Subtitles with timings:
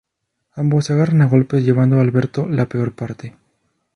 [0.55, 3.35] Ambos se agarran a golpes, llevando Alberto la peor parte.